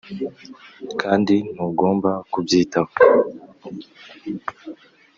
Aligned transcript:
kandi 1.01 1.35
ntugomba 1.53 2.11
kubyitaho. 2.31 2.93